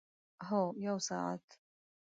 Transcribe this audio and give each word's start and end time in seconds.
هو، 0.47 0.61
یوه 0.85 0.99
ساعت 1.07 1.45